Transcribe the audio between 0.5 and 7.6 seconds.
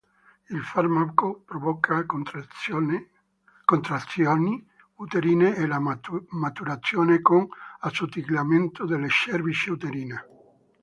farmaco provoca contrazioni uterine e la maturazione con